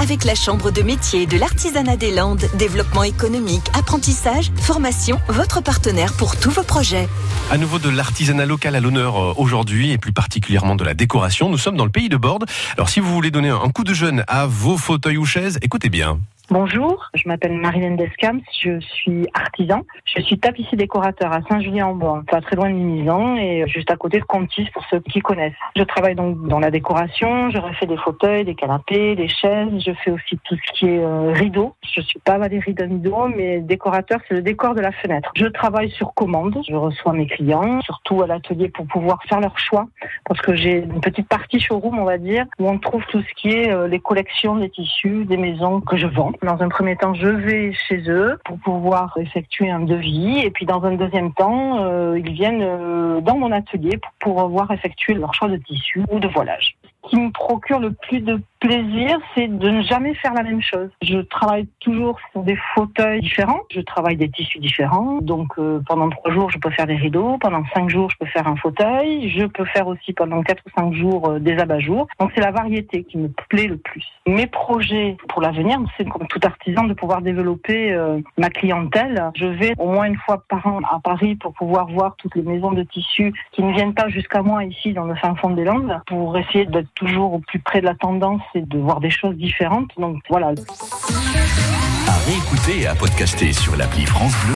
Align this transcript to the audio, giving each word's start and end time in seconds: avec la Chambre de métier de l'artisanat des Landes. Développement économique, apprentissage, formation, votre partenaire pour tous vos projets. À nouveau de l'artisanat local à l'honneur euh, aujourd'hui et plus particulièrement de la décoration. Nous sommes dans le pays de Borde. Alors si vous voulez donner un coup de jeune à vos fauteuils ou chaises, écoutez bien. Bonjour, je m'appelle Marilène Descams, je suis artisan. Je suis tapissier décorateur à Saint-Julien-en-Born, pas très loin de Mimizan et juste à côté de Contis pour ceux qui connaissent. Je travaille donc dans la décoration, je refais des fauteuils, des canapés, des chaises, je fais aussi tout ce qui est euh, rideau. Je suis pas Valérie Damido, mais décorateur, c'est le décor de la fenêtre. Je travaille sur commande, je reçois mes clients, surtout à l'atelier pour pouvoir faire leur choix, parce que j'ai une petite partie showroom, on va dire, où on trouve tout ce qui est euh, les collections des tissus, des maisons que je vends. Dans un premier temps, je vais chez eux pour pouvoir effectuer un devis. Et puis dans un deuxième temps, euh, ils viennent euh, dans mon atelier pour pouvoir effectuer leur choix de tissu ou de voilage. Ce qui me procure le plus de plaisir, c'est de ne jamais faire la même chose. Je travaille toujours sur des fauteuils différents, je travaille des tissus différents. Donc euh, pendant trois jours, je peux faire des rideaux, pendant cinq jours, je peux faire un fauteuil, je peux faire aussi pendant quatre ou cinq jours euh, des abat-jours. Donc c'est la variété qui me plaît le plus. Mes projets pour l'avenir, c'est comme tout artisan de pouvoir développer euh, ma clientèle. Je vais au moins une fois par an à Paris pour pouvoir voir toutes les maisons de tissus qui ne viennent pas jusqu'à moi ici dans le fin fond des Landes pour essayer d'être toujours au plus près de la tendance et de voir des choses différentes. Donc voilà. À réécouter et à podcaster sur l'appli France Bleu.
avec 0.00 0.24
la 0.24 0.34
Chambre 0.34 0.70
de 0.70 0.80
métier 0.82 1.26
de 1.26 1.36
l'artisanat 1.36 1.96
des 1.96 2.10
Landes. 2.10 2.44
Développement 2.54 3.02
économique, 3.02 3.64
apprentissage, 3.74 4.50
formation, 4.56 5.20
votre 5.28 5.62
partenaire 5.62 6.14
pour 6.14 6.36
tous 6.36 6.50
vos 6.50 6.62
projets. 6.62 7.06
À 7.50 7.58
nouveau 7.58 7.78
de 7.78 7.90
l'artisanat 7.90 8.46
local 8.46 8.74
à 8.74 8.80
l'honneur 8.80 9.22
euh, 9.22 9.34
aujourd'hui 9.36 9.90
et 9.90 9.98
plus 9.98 10.12
particulièrement 10.12 10.74
de 10.74 10.84
la 10.84 10.94
décoration. 10.94 11.50
Nous 11.50 11.58
sommes 11.58 11.76
dans 11.76 11.84
le 11.84 11.90
pays 11.90 12.08
de 12.08 12.16
Borde. 12.16 12.46
Alors 12.76 12.88
si 12.88 13.00
vous 13.00 13.12
voulez 13.12 13.30
donner 13.30 13.50
un 13.50 13.68
coup 13.68 13.84
de 13.84 13.92
jeune 13.92 14.24
à 14.26 14.46
vos 14.46 14.78
fauteuils 14.78 15.18
ou 15.18 15.26
chaises, 15.26 15.58
écoutez 15.60 15.90
bien. 15.90 16.18
Bonjour, 16.52 17.08
je 17.14 17.28
m'appelle 17.28 17.52
Marilène 17.52 17.94
Descams, 17.94 18.40
je 18.60 18.80
suis 18.80 19.24
artisan. 19.34 19.82
Je 20.04 20.20
suis 20.20 20.36
tapissier 20.36 20.76
décorateur 20.76 21.32
à 21.32 21.42
Saint-Julien-en-Born, 21.48 22.24
pas 22.24 22.40
très 22.40 22.56
loin 22.56 22.68
de 22.68 22.74
Mimizan 22.74 23.36
et 23.36 23.68
juste 23.68 23.88
à 23.88 23.94
côté 23.94 24.18
de 24.18 24.24
Contis 24.24 24.68
pour 24.74 24.82
ceux 24.90 24.98
qui 24.98 25.20
connaissent. 25.20 25.54
Je 25.76 25.84
travaille 25.84 26.16
donc 26.16 26.48
dans 26.48 26.58
la 26.58 26.72
décoration, 26.72 27.50
je 27.50 27.58
refais 27.58 27.86
des 27.86 27.96
fauteuils, 27.96 28.44
des 28.44 28.56
canapés, 28.56 29.14
des 29.14 29.28
chaises, 29.28 29.68
je 29.78 29.92
fais 30.02 30.10
aussi 30.10 30.40
tout 30.42 30.56
ce 30.56 30.72
qui 30.72 30.86
est 30.86 30.98
euh, 30.98 31.30
rideau. 31.30 31.76
Je 31.94 32.00
suis 32.00 32.18
pas 32.18 32.36
Valérie 32.36 32.74
Damido, 32.74 33.28
mais 33.28 33.60
décorateur, 33.60 34.18
c'est 34.26 34.34
le 34.34 34.42
décor 34.42 34.74
de 34.74 34.80
la 34.80 34.90
fenêtre. 34.90 35.30
Je 35.36 35.46
travaille 35.46 35.90
sur 35.92 36.14
commande, 36.14 36.58
je 36.68 36.74
reçois 36.74 37.12
mes 37.12 37.28
clients, 37.28 37.80
surtout 37.82 38.22
à 38.22 38.26
l'atelier 38.26 38.70
pour 38.70 38.88
pouvoir 38.88 39.22
faire 39.28 39.38
leur 39.38 39.56
choix, 39.56 39.86
parce 40.24 40.40
que 40.40 40.56
j'ai 40.56 40.78
une 40.78 41.00
petite 41.00 41.28
partie 41.28 41.60
showroom, 41.60 42.00
on 42.00 42.04
va 42.04 42.18
dire, 42.18 42.44
où 42.58 42.68
on 42.68 42.76
trouve 42.80 43.04
tout 43.06 43.22
ce 43.22 43.34
qui 43.40 43.50
est 43.50 43.70
euh, 43.70 43.86
les 43.86 44.00
collections 44.00 44.56
des 44.56 44.68
tissus, 44.68 45.24
des 45.26 45.36
maisons 45.36 45.80
que 45.80 45.96
je 45.96 46.08
vends. 46.08 46.32
Dans 46.42 46.62
un 46.62 46.70
premier 46.70 46.96
temps, 46.96 47.12
je 47.12 47.28
vais 47.28 47.72
chez 47.74 48.02
eux 48.08 48.38
pour 48.46 48.58
pouvoir 48.60 49.14
effectuer 49.18 49.70
un 49.70 49.80
devis. 49.80 50.38
Et 50.38 50.50
puis 50.50 50.64
dans 50.64 50.82
un 50.84 50.92
deuxième 50.92 51.34
temps, 51.34 51.84
euh, 51.84 52.18
ils 52.18 52.32
viennent 52.32 52.62
euh, 52.62 53.20
dans 53.20 53.36
mon 53.36 53.52
atelier 53.52 53.98
pour 53.98 54.12
pouvoir 54.34 54.70
effectuer 54.70 55.14
leur 55.14 55.34
choix 55.34 55.48
de 55.48 55.58
tissu 55.58 56.02
ou 56.10 56.18
de 56.18 56.28
voilage. 56.28 56.76
Ce 57.04 57.10
qui 57.10 57.16
me 57.16 57.30
procure 57.30 57.78
le 57.78 57.92
plus 57.92 58.20
de 58.20 58.40
plaisir, 58.60 59.18
c'est 59.34 59.48
de 59.48 59.70
ne 59.70 59.82
jamais 59.82 60.14
faire 60.14 60.34
la 60.34 60.42
même 60.42 60.62
chose. 60.62 60.90
Je 61.02 61.18
travaille 61.18 61.66
toujours 61.80 62.18
sur 62.30 62.42
des 62.42 62.56
fauteuils 62.74 63.20
différents, 63.20 63.62
je 63.70 63.80
travaille 63.80 64.16
des 64.16 64.28
tissus 64.30 64.58
différents. 64.58 65.18
Donc 65.22 65.58
euh, 65.58 65.80
pendant 65.86 66.10
trois 66.10 66.30
jours, 66.32 66.50
je 66.50 66.58
peux 66.58 66.70
faire 66.70 66.86
des 66.86 66.96
rideaux, 66.96 67.38
pendant 67.40 67.64
cinq 67.74 67.88
jours, 67.88 68.10
je 68.10 68.16
peux 68.18 68.26
faire 68.26 68.46
un 68.46 68.56
fauteuil, 68.56 69.30
je 69.30 69.46
peux 69.46 69.64
faire 69.64 69.88
aussi 69.88 70.12
pendant 70.12 70.42
quatre 70.42 70.62
ou 70.66 70.70
cinq 70.78 70.92
jours 70.92 71.30
euh, 71.30 71.38
des 71.38 71.58
abat-jours. 71.58 72.06
Donc 72.20 72.30
c'est 72.34 72.42
la 72.42 72.50
variété 72.50 73.04
qui 73.04 73.18
me 73.18 73.28
plaît 73.48 73.66
le 73.66 73.78
plus. 73.78 74.04
Mes 74.26 74.46
projets 74.46 75.16
pour 75.28 75.40
l'avenir, 75.40 75.80
c'est 75.96 76.08
comme 76.08 76.26
tout 76.28 76.40
artisan 76.44 76.84
de 76.84 76.94
pouvoir 76.94 77.22
développer 77.22 77.92
euh, 77.92 78.20
ma 78.36 78.50
clientèle. 78.50 79.30
Je 79.34 79.46
vais 79.46 79.72
au 79.78 79.90
moins 79.90 80.04
une 80.04 80.18
fois 80.18 80.44
par 80.48 80.66
an 80.66 80.80
à 80.90 81.00
Paris 81.02 81.34
pour 81.36 81.54
pouvoir 81.54 81.86
voir 81.86 82.14
toutes 82.16 82.36
les 82.36 82.42
maisons 82.42 82.72
de 82.72 82.82
tissus 82.82 83.32
qui 83.52 83.62
ne 83.62 83.72
viennent 83.72 83.94
pas 83.94 84.08
jusqu'à 84.08 84.42
moi 84.42 84.64
ici 84.64 84.92
dans 84.92 85.04
le 85.04 85.14
fin 85.14 85.34
fond 85.36 85.50
des 85.50 85.64
Landes 85.64 86.00
pour 86.06 86.36
essayer 86.36 86.66
d'être 86.66 86.92
toujours 86.94 87.32
au 87.32 87.38
plus 87.38 87.58
près 87.58 87.80
de 87.80 87.86
la 87.86 87.94
tendance 87.94 88.42
et 88.54 88.62
de 88.62 88.78
voir 88.78 89.00
des 89.00 89.10
choses 89.10 89.36
différentes. 89.36 89.90
Donc 89.98 90.22
voilà. 90.28 90.48
À 92.06 92.16
réécouter 92.26 92.82
et 92.82 92.86
à 92.86 92.94
podcaster 92.94 93.52
sur 93.52 93.76
l'appli 93.76 94.04
France 94.06 94.34
Bleu. 94.44 94.48